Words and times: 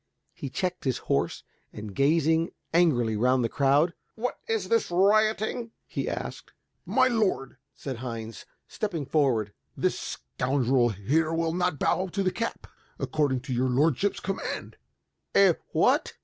He 0.33 0.49
checked 0.49 0.83
his 0.83 0.97
horse 0.97 1.43
and, 1.71 1.93
gazing 1.93 2.49
angrily 2.73 3.15
round 3.15 3.43
the 3.43 3.49
crowd, 3.49 3.93
"What 4.15 4.39
is 4.47 4.67
this 4.67 4.89
rioting?" 4.89 5.73
he 5.85 6.09
asked. 6.09 6.53
"My 6.87 7.07
lord," 7.07 7.57
said 7.75 7.97
Heinz, 7.97 8.47
stepping 8.67 9.05
forward, 9.05 9.53
"this 9.77 9.99
scoundrel 9.99 10.89
here 10.89 11.31
will 11.31 11.53
not 11.53 11.77
bow 11.77 12.07
to 12.07 12.23
the 12.23 12.31
cap, 12.31 12.65
according 12.97 13.41
to 13.41 13.53
your 13.53 13.69
lordship's 13.69 14.19
command." 14.19 14.75
"Eh, 15.35 15.53
what?" 15.71 16.13